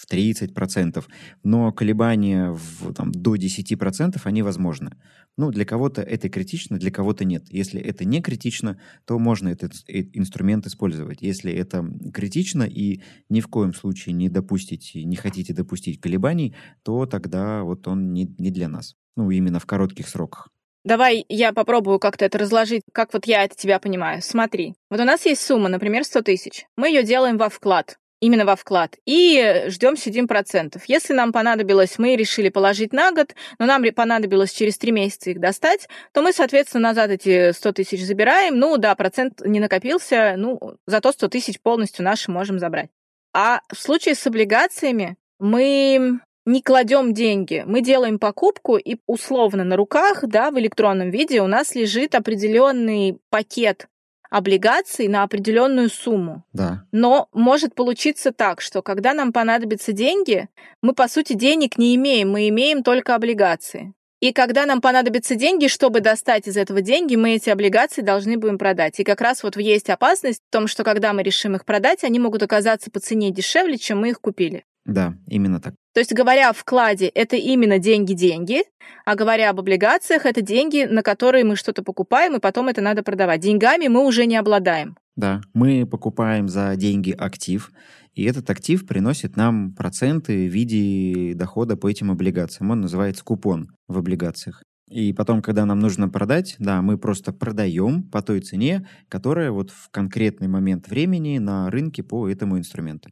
[0.01, 1.05] в 30%,
[1.45, 4.93] но колебания в, там, до 10% они возможны.
[5.37, 7.45] Ну, для кого-то это критично, для кого-то нет.
[7.49, 11.23] Если это не критично, то можно этот инструмент использовать.
[11.23, 17.07] Если это критично и ни в коем случае не допустите, не хотите допустить колебаний, то
[17.07, 18.97] тогда вот он не, не для нас.
[19.17, 20.49] Ну, именно в коротких сроках.
[20.85, 24.23] Давай я попробую как-то это разложить, как вот я это тебя понимаю.
[24.23, 26.67] Смотри, вот у нас есть сумма, например, 100 тысяч.
[26.77, 28.97] Мы ее делаем во вклад именно во вклад.
[29.07, 30.85] И ждем, сидим процентов.
[30.87, 35.41] Если нам понадобилось, мы решили положить на год, но нам понадобилось через три месяца их
[35.41, 38.59] достать, то мы, соответственно, назад эти 100 тысяч забираем.
[38.59, 42.91] Ну да, процент не накопился, ну зато 100 тысяч полностью наши можем забрать.
[43.33, 49.77] А в случае с облигациями мы не кладем деньги, мы делаем покупку, и условно на
[49.77, 53.87] руках, да, в электронном виде у нас лежит определенный пакет
[54.31, 56.45] облигаций на определенную сумму.
[56.53, 56.85] Да.
[56.93, 60.49] Но может получиться так, что когда нам понадобятся деньги,
[60.81, 63.93] мы, по сути, денег не имеем, мы имеем только облигации.
[64.21, 68.59] И когда нам понадобятся деньги, чтобы достать из этого деньги, мы эти облигации должны будем
[68.59, 69.01] продать.
[69.01, 72.19] И как раз вот есть опасность в том, что когда мы решим их продать, они
[72.19, 74.65] могут оказаться по цене дешевле, чем мы их купили.
[74.85, 75.75] Да, именно так.
[75.93, 78.63] То есть, говоря о вкладе, это именно деньги-деньги,
[79.05, 83.03] а говоря об облигациях, это деньги, на которые мы что-то покупаем, и потом это надо
[83.03, 83.41] продавать.
[83.41, 84.97] Деньгами мы уже не обладаем.
[85.17, 87.73] Да, мы покупаем за деньги актив,
[88.15, 92.71] и этот актив приносит нам проценты в виде дохода по этим облигациям.
[92.71, 94.63] Он называется купон в облигациях.
[94.89, 99.71] И потом, когда нам нужно продать, да, мы просто продаем по той цене, которая вот
[99.71, 103.11] в конкретный момент времени на рынке по этому инструменту.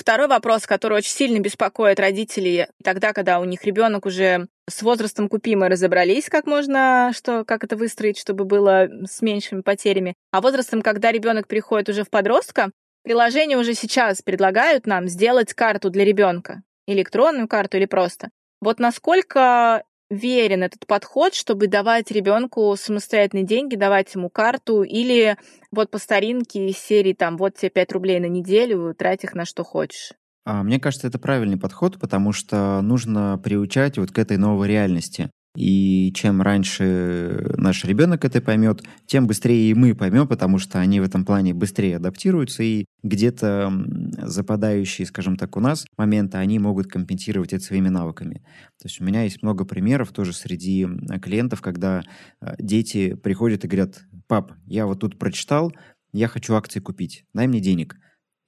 [0.00, 5.28] Второй вопрос, который очень сильно беспокоит родителей тогда, когда у них ребенок уже с возрастом
[5.28, 10.14] купимый разобрались, как можно, что, как это выстроить, чтобы было с меньшими потерями.
[10.32, 12.70] А возрастом, когда ребенок приходит уже в подростка,
[13.02, 18.30] приложения уже сейчас предлагают нам сделать карту для ребенка, электронную карту или просто.
[18.62, 25.38] Вот насколько верен этот подход, чтобы давать ребенку самостоятельные деньги, давать ему карту или
[25.70, 29.44] вот по старинке из серии там вот тебе 5 рублей на неделю, трать их на
[29.44, 30.12] что хочешь.
[30.44, 35.30] А, мне кажется, это правильный подход, потому что нужно приучать вот к этой новой реальности.
[35.56, 41.00] И чем раньше наш ребенок это поймет, тем быстрее и мы поймем, потому что они
[41.00, 43.72] в этом плане быстрее адаптируются, и где-то
[44.22, 48.44] западающие, скажем так, у нас моменты, они могут компенсировать это своими навыками.
[48.80, 50.86] То есть у меня есть много примеров тоже среди
[51.20, 52.02] клиентов, когда
[52.40, 55.72] э, дети приходят и говорят, пап, я вот тут прочитал,
[56.12, 57.96] я хочу акции купить, дай мне денег.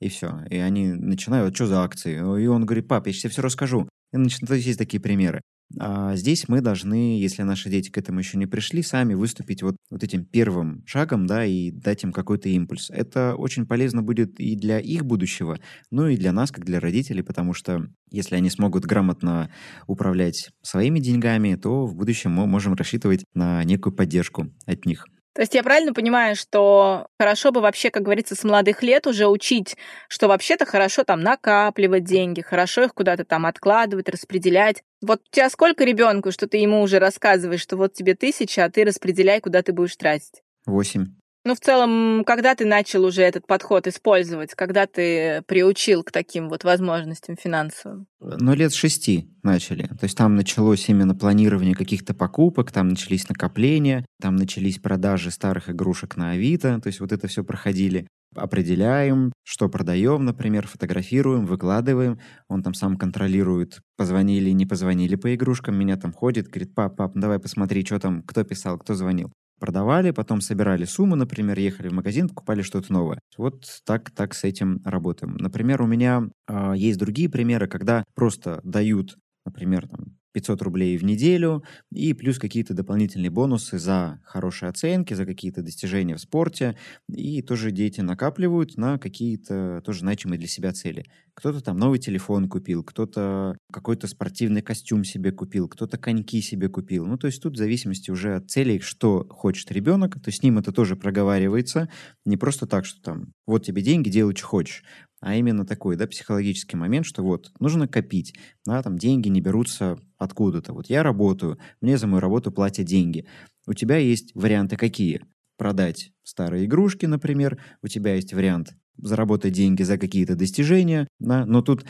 [0.00, 0.40] И все.
[0.50, 2.16] И они начинают, что за акции?
[2.16, 3.88] И он говорит, пап, я сейчас все расскажу.
[4.12, 5.40] И начинают, есть такие примеры.
[5.78, 9.76] А здесь мы должны, если наши дети к этому еще не пришли, сами выступить вот,
[9.90, 12.90] вот этим первым шагом, да, и дать им какой-то импульс.
[12.90, 15.58] Это очень полезно будет и для их будущего,
[15.90, 19.50] ну и для нас, как для родителей, потому что если они смогут грамотно
[19.86, 25.06] управлять своими деньгами, то в будущем мы можем рассчитывать на некую поддержку от них.
[25.34, 29.26] То есть я правильно понимаю, что хорошо бы вообще, как говорится, с молодых лет уже
[29.26, 29.76] учить,
[30.08, 34.82] что вообще-то хорошо там накапливать деньги, хорошо их куда-то там откладывать, распределять.
[35.00, 38.70] Вот у тебя сколько ребенку, что ты ему уже рассказываешь, что вот тебе тысяча, а
[38.70, 40.42] ты распределяй, куда ты будешь тратить?
[40.66, 41.14] Восемь.
[41.44, 46.48] Ну, в целом, когда ты начал уже этот подход использовать, когда ты приучил к таким
[46.48, 48.06] вот возможностям финансовым?
[48.20, 49.88] Ну, лет шести начали.
[49.88, 55.68] То есть там началось именно планирование каких-то покупок, там начались накопления, там начались продажи старых
[55.68, 58.06] игрушек на Авито, то есть вот это все проходили.
[58.36, 62.20] Определяем, что продаем, например, фотографируем, выкладываем.
[62.48, 65.76] Он там сам контролирует, позвонили, не позвонили по игрушкам.
[65.76, 70.10] Меня там ходит, говорит, пап, пап, давай посмотри, что там, кто писал, кто звонил продавали,
[70.10, 73.20] потом собирали сумму, например, ехали в магазин, покупали что-то новое.
[73.38, 75.36] Вот так, так с этим работаем.
[75.36, 81.04] Например, у меня э, есть другие примеры, когда просто дают, например, там, 500 рублей в
[81.04, 86.76] неделю и плюс какие-то дополнительные бонусы за хорошие оценки, за какие-то достижения в спорте.
[87.08, 91.04] И тоже дети накапливают на какие-то тоже значимые для себя цели.
[91.34, 97.06] Кто-то там новый телефон купил, кто-то какой-то спортивный костюм себе купил, кто-то коньки себе купил.
[97.06, 100.58] Ну, то есть тут в зависимости уже от целей, что хочет ребенок, то с ним
[100.58, 101.88] это тоже проговаривается.
[102.24, 104.84] Не просто так, что там, вот тебе деньги, делай, что хочешь
[105.22, 108.34] а именно такой, да, психологический момент, что вот, нужно копить,
[108.66, 110.72] да, там деньги не берутся откуда-то.
[110.72, 113.26] Вот я работаю, мне за мою работу платят деньги.
[113.66, 115.22] У тебя есть варианты какие?
[115.58, 121.62] Продать старые игрушки, например, у тебя есть вариант заработать деньги за какие-то достижения, да, но
[121.62, 121.84] тут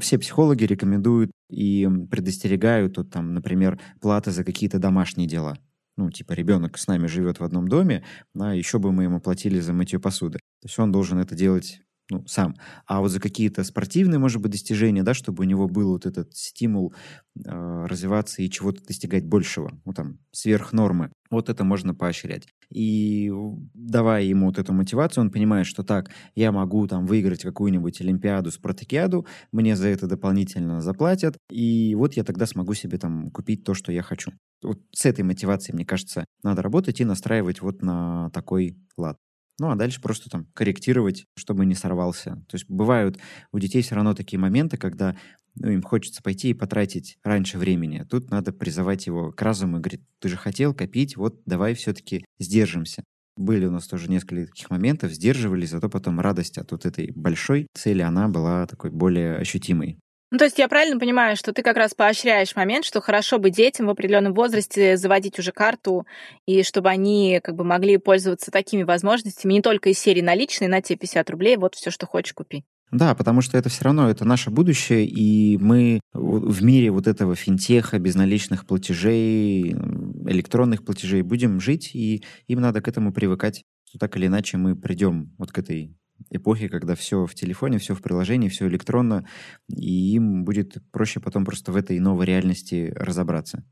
[0.00, 5.58] все психологи рекомендуют и предостерегают, вот там, например, платы за какие-то домашние дела.
[5.96, 9.60] Ну, типа ребенок с нами живет в одном доме, да, еще бы мы ему платили
[9.60, 10.38] за мытье посуды.
[10.60, 11.82] То есть он должен это делать
[12.12, 12.54] ну, сам.
[12.86, 16.36] А вот за какие-то спортивные, может быть, достижения, да, чтобы у него был вот этот
[16.36, 16.94] стимул
[17.34, 21.10] э, развиваться и чего-то достигать большего, ну, там, сверх нормы.
[21.30, 22.46] Вот это можно поощрять.
[22.70, 23.32] И
[23.72, 28.50] давая ему вот эту мотивацию, он понимает, что так, я могу там выиграть какую-нибудь Олимпиаду,
[28.50, 33.72] спартакиаду, мне за это дополнительно заплатят, и вот я тогда смогу себе там купить то,
[33.72, 34.32] что я хочу.
[34.62, 39.16] Вот с этой мотивацией, мне кажется, надо работать и настраивать вот на такой лад.
[39.58, 42.44] Ну, а дальше просто там корректировать, чтобы не сорвался.
[42.48, 43.18] То есть бывают
[43.52, 45.16] у детей все равно такие моменты, когда
[45.54, 48.04] ну, им хочется пойти и потратить раньше времени.
[48.08, 52.24] Тут надо призывать его к разуму и говорить, ты же хотел копить, вот давай все-таки
[52.38, 53.04] сдержимся.
[53.36, 57.66] Были у нас тоже несколько таких моментов, сдерживались, зато потом радость от вот этой большой
[57.74, 59.98] цели, она была такой более ощутимой.
[60.32, 63.50] Ну, то есть я правильно понимаю, что ты как раз поощряешь момент, что хорошо бы
[63.50, 66.06] детям в определенном возрасте заводить уже карту,
[66.46, 70.80] и чтобы они как бы могли пользоваться такими возможностями, не только из серии наличные, на
[70.80, 72.64] тебе 50 рублей, вот все, что хочешь, купи.
[72.90, 77.36] Да, потому что это все равно, это наше будущее, и мы в мире вот этого
[77.36, 84.16] финтеха, безналичных платежей, электронных платежей будем жить, и им надо к этому привыкать, что так
[84.16, 85.94] или иначе мы придем вот к этой
[86.30, 89.26] эпохи, когда все в телефоне, все в приложении, все электронно,
[89.68, 93.64] и им будет проще потом просто в этой новой реальности разобраться.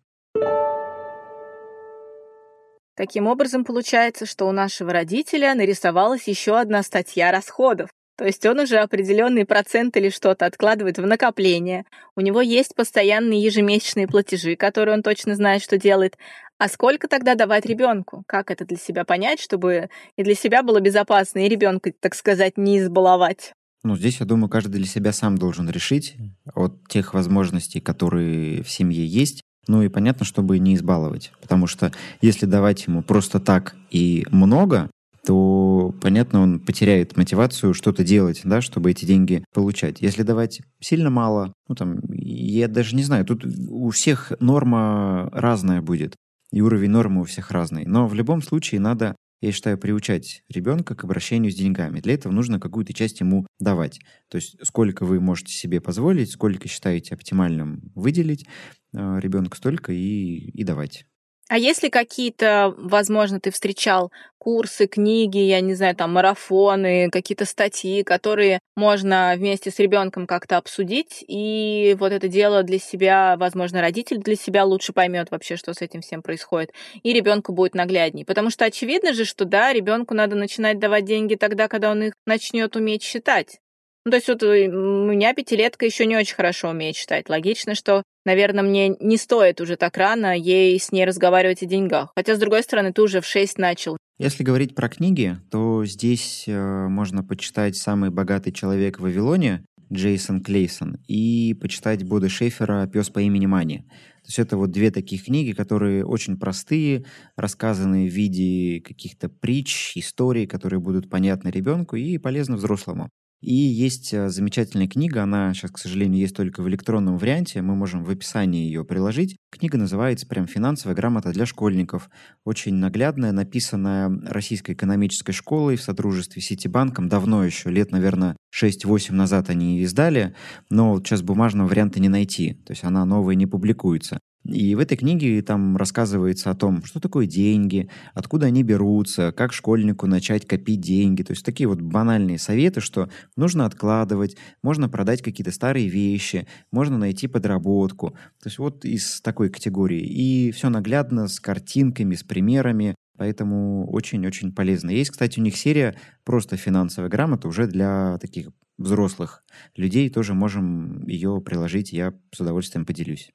[2.96, 7.88] Таким образом, получается, что у нашего родителя нарисовалась еще одна статья расходов.
[8.20, 11.86] То есть он уже определенный процент или что-то откладывает в накопление.
[12.14, 16.18] У него есть постоянные ежемесячные платежи, которые он точно знает, что делает.
[16.60, 18.22] А сколько тогда давать ребенку?
[18.26, 22.58] Как это для себя понять, чтобы и для себя было безопасно, и ребенка, так сказать,
[22.58, 23.54] не избаловать?
[23.82, 26.16] Ну, здесь, я думаю, каждый для себя сам должен решить
[26.54, 29.40] от тех возможностей, которые в семье есть.
[29.68, 31.32] Ну и понятно, чтобы не избаловать.
[31.40, 34.90] Потому что если давать ему просто так и много,
[35.24, 40.02] то, понятно, он потеряет мотивацию что-то делать, да, чтобы эти деньги получать.
[40.02, 45.80] Если давать сильно мало, ну там, я даже не знаю, тут у всех норма разная
[45.80, 46.16] будет
[46.52, 47.84] и уровень нормы у всех разный.
[47.84, 52.00] Но в любом случае надо, я считаю, приучать ребенка к обращению с деньгами.
[52.00, 54.00] Для этого нужно какую-то часть ему давать.
[54.28, 58.46] То есть сколько вы можете себе позволить, сколько считаете оптимальным выделить
[58.92, 61.06] э, ребенку, столько и, и давать.
[61.50, 67.44] А есть ли какие-то, возможно, ты встречал курсы, книги, я не знаю, там марафоны, какие-то
[67.44, 73.80] статьи, которые можно вместе с ребенком как-то обсудить, и вот это дело для себя, возможно,
[73.80, 76.70] родитель для себя лучше поймет вообще, что с этим всем происходит,
[77.02, 78.24] и ребенку будет наглядней.
[78.24, 82.12] Потому что очевидно же, что да, ребенку надо начинать давать деньги тогда, когда он их
[82.26, 83.58] начнет уметь считать.
[84.04, 87.28] Ну, то есть вот у меня пятилетка еще не очень хорошо умеет читать.
[87.28, 92.12] Логично, что, наверное, мне не стоит уже так рано ей с ней разговаривать о деньгах.
[92.14, 93.96] Хотя, с другой стороны, ты уже в шесть начал.
[94.18, 100.42] Если говорить про книги, то здесь э, можно почитать «Самый богатый человек в Вавилоне» Джейсон
[100.42, 103.78] Клейсон и почитать Бода Шефера «Пес по имени Мани».
[103.78, 107.06] То есть это вот две таких книги, которые очень простые,
[107.36, 113.08] рассказаны в виде каких-то притч, историй, которые будут понятны ребенку и полезны взрослому.
[113.40, 117.74] И есть э, замечательная книга, она сейчас, к сожалению, есть только в электронном варианте, мы
[117.74, 119.36] можем в описании ее приложить.
[119.50, 122.10] Книга называется прям «Финансовая грамота для школьников».
[122.44, 127.08] Очень наглядная, написанная Российской экономической школой в сотрудничестве с Ситибанком.
[127.08, 130.34] Давно еще, лет, наверное, 6-8 назад они ее издали,
[130.68, 134.20] но сейчас бумажного варианта не найти, то есть она новая не публикуется.
[134.44, 139.52] И в этой книге там рассказывается о том, что такое деньги, откуда они берутся, как
[139.52, 141.22] школьнику начать копить деньги.
[141.22, 146.96] То есть такие вот банальные советы, что нужно откладывать, можно продать какие-то старые вещи, можно
[146.96, 148.10] найти подработку.
[148.42, 150.00] То есть вот из такой категории.
[150.00, 152.94] И все наглядно, с картинками, с примерами.
[153.18, 154.88] Поэтому очень-очень полезно.
[154.88, 159.44] Есть, кстати, у них серия просто финансовая грамота уже для таких взрослых
[159.76, 160.08] людей.
[160.08, 163.30] Тоже можем ее приложить, я с удовольствием поделюсь.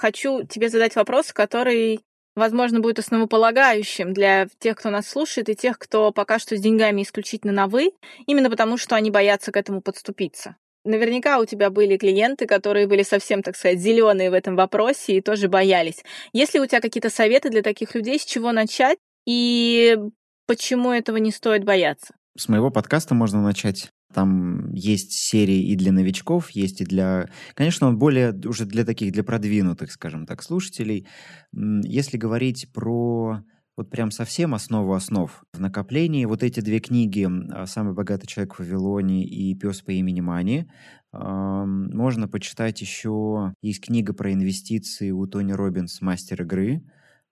[0.00, 2.00] Хочу тебе задать вопрос, который,
[2.34, 7.02] возможно, будет основополагающим для тех, кто нас слушает, и тех, кто пока что с деньгами
[7.02, 7.92] исключительно на «вы»,
[8.26, 10.56] именно потому что они боятся к этому подступиться.
[10.86, 15.20] Наверняка у тебя были клиенты, которые были совсем, так сказать, зеленые в этом вопросе и
[15.20, 16.02] тоже боялись.
[16.32, 18.96] Есть ли у тебя какие-то советы для таких людей, с чего начать
[19.26, 19.98] и
[20.46, 22.14] почему этого не стоит бояться?
[22.38, 23.90] С моего подкаста можно начать.
[24.12, 27.28] Там есть серии и для новичков, есть и для...
[27.54, 31.06] Конечно, он более уже для таких, для продвинутых, скажем так, слушателей.
[31.52, 33.44] Если говорить про
[33.76, 36.26] вот прям совсем основу основ в накоплении.
[36.26, 40.68] Вот эти две книги а, «Самый богатый человек в Вавилоне» и «Пес по имени Мани».
[41.12, 46.82] Можно почитать еще, есть книга про инвестиции у Тони Робинс «Мастер игры»,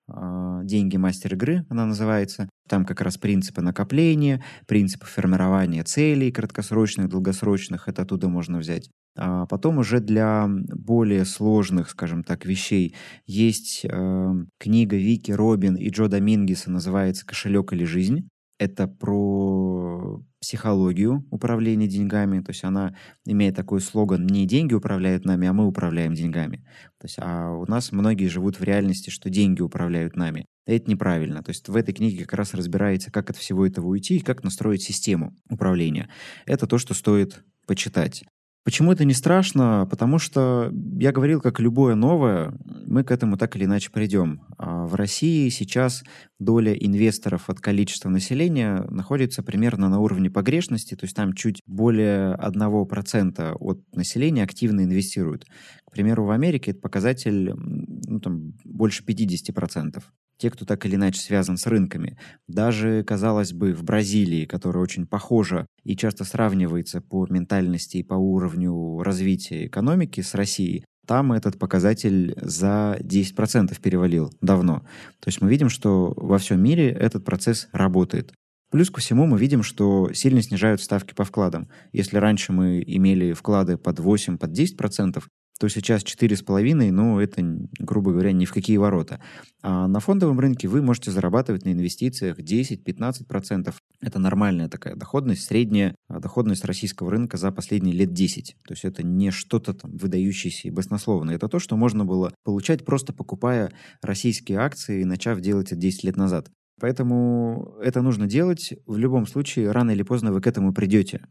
[0.09, 2.48] «Деньги мастер игры» она называется.
[2.68, 8.90] Там как раз принципы накопления, принципы формирования целей краткосрочных, долгосрочных, это оттуда можно взять.
[9.16, 12.94] А потом уже для более сложных, скажем так, вещей
[13.26, 18.28] есть э, книга Вики Робин и Джо Домингеса, называется «Кошелек или жизнь».
[18.59, 22.94] Это про психологию управления деньгами, то есть она
[23.24, 26.59] имеет такой слоган «не деньги управляют нами, а мы управляем деньгами».
[26.98, 30.44] То есть, а у нас многие живут в реальности, что деньги управляют нами.
[30.66, 31.42] Это неправильно.
[31.42, 34.44] То есть в этой книге как раз разбирается, как от всего этого уйти и как
[34.44, 36.09] настроить систему управления.
[36.44, 38.24] Это то, что стоит почитать.
[38.64, 39.86] Почему это не страшно?
[39.90, 42.52] Потому что я говорил, как любое новое,
[42.86, 44.42] мы к этому так или иначе придем.
[44.59, 46.04] А в России сейчас
[46.38, 52.34] доля инвесторов от количества населения находится примерно на уровне погрешности, то есть там чуть более
[52.34, 55.46] 1% от населения активно инвестируют.
[55.86, 60.02] К примеру, в Америке этот показатель ну, там, больше 50%
[60.39, 62.16] те, кто так или иначе связан с рынками.
[62.47, 68.14] Даже, казалось бы, в Бразилии, которая очень похожа и часто сравнивается по ментальности и по
[68.14, 74.80] уровню развития экономики с Россией, там этот показатель за 10% перевалил давно.
[75.20, 78.34] То есть мы видим, что во всем мире этот процесс работает.
[78.70, 81.68] Плюс ко всему мы видим, что сильно снижают ставки по вкладам.
[81.93, 85.22] Если раньше мы имели вклады под 8, под 10%,
[85.59, 87.42] то сейчас 4,5, ну, это,
[87.78, 89.20] грубо говоря, ни в какие ворота.
[89.61, 93.74] А на фондовом рынке вы можете зарабатывать на инвестициях 10-15%.
[94.00, 98.56] Это нормальная такая доходность, средняя а, доходность российского рынка за последние лет 10.
[98.66, 101.34] То есть это не что-то там выдающееся и баснословное.
[101.34, 106.04] Это то, что можно было получать просто покупая российские акции и начав делать это 10
[106.04, 106.50] лет назад.
[106.80, 108.74] Поэтому это нужно делать.
[108.86, 111.26] В любом случае, рано или поздно вы к этому придете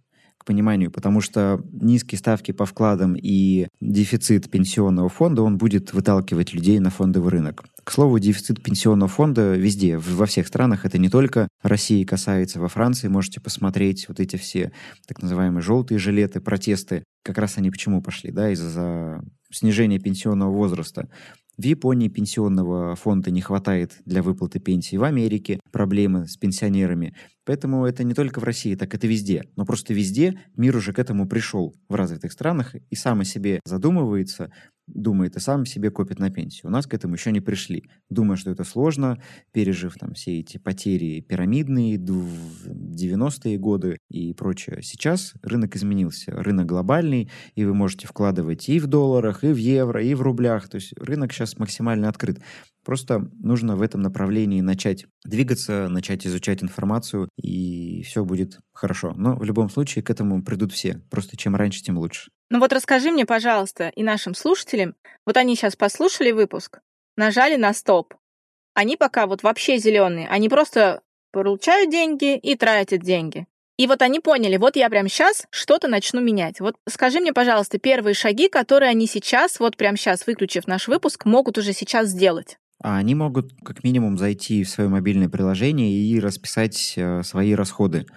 [0.48, 6.80] пониманию, потому что низкие ставки по вкладам и дефицит пенсионного фонда, он будет выталкивать людей
[6.80, 7.66] на фондовый рынок.
[7.84, 12.70] К слову, дефицит пенсионного фонда везде, во всех странах, это не только России касается, во
[12.70, 14.72] Франции можете посмотреть вот эти все
[15.08, 19.22] так называемые желтые жилеты, протесты, как раз они почему пошли, да, из-за
[19.52, 21.10] снижения пенсионного возраста.
[21.58, 24.96] В Японии пенсионного фонда не хватает для выплаты пенсии.
[24.96, 27.16] В Америке проблемы с пенсионерами.
[27.46, 29.44] Поэтому это не только в России, так это везде.
[29.56, 33.60] Но просто везде мир уже к этому пришел в развитых странах и сам о себе
[33.66, 34.52] задумывается,
[34.88, 36.68] думает и сам себе копит на пенсию.
[36.68, 37.84] У нас к этому еще не пришли.
[38.10, 39.22] Думаю, что это сложно,
[39.52, 44.80] пережив там все эти потери пирамидные, 90-е годы и прочее.
[44.82, 46.32] Сейчас рынок изменился.
[46.32, 50.70] Рынок глобальный, и вы можете вкладывать и в долларах, и в евро, и в рублях.
[50.70, 52.40] То есть рынок сейчас максимально открыт.
[52.88, 59.14] Просто нужно в этом направлении начать двигаться, начать изучать информацию, и все будет хорошо.
[59.18, 61.02] Но в любом случае к этому придут все.
[61.10, 62.32] Просто чем раньше, тем лучше.
[62.50, 64.96] Ну вот расскажи мне, пожалуйста, и нашим слушателям,
[65.26, 66.80] вот они сейчас послушали выпуск,
[67.18, 68.14] нажали на стоп.
[68.74, 73.48] Они пока вот вообще зеленые, они просто получают деньги и тратят деньги.
[73.78, 76.60] И вот они поняли, вот я прямо сейчас что-то начну менять.
[76.60, 81.26] Вот скажи мне, пожалуйста, первые шаги, которые они сейчас, вот прямо сейчас, выключив наш выпуск,
[81.26, 82.58] могут уже сейчас сделать.
[82.82, 88.08] А они могут как минимум зайти в свое мобильное приложение и расписать э, свои расходы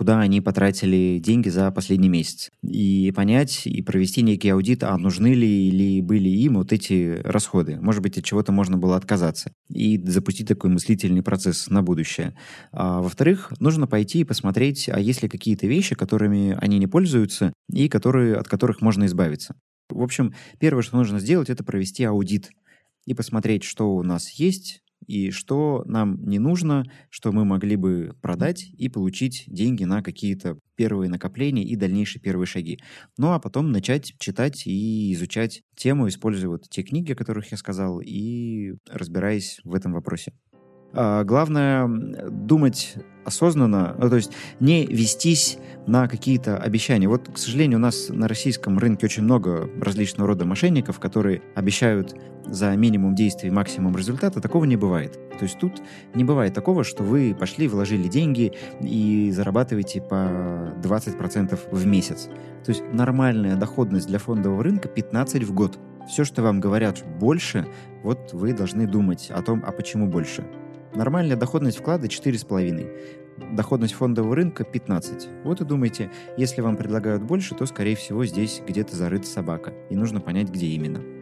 [0.00, 2.48] куда они потратили деньги за последний месяц.
[2.62, 7.78] И понять, и провести некий аудит, а нужны ли или были им вот эти расходы.
[7.82, 9.52] Может быть, от чего-то можно было отказаться.
[9.68, 12.34] И запустить такой мыслительный процесс на будущее.
[12.72, 17.52] А, во-вторых, нужно пойти и посмотреть, а есть ли какие-то вещи, которыми они не пользуются,
[17.70, 19.54] и которые, от которых можно избавиться.
[19.90, 22.48] В общем, первое, что нужно сделать, это провести аудит
[23.04, 24.80] и посмотреть, что у нас есть,
[25.10, 30.58] и что нам не нужно, что мы могли бы продать и получить деньги на какие-то
[30.76, 32.78] первые накопления и дальнейшие первые шаги.
[33.18, 37.56] Ну а потом начать читать и изучать тему, используя вот те книги, о которых я
[37.56, 40.32] сказал, и разбираясь в этом вопросе.
[40.92, 41.86] А, главное
[42.28, 47.08] думать осознанно, ну, то есть не вестись на какие-то обещания.
[47.08, 52.14] Вот, к сожалению, у нас на российском рынке очень много различного рода мошенников, которые обещают
[52.46, 54.40] за минимум действий максимум результата.
[54.40, 55.18] Такого не бывает.
[55.38, 55.82] То есть тут
[56.14, 62.28] не бывает такого, что вы пошли, вложили деньги и зарабатываете по 20% в месяц.
[62.64, 65.78] То есть нормальная доходность для фондового рынка 15 в год.
[66.08, 67.66] Все, что вам говорят больше,
[68.02, 70.44] вот вы должны думать о том, а почему больше.
[70.94, 73.54] Нормальная доходность вклада 4,5.
[73.54, 75.28] Доходность фондового рынка 15.
[75.44, 79.72] Вот и думайте, если вам предлагают больше, то, скорее всего, здесь где-то зарыта собака.
[79.88, 81.19] И нужно понять, где именно.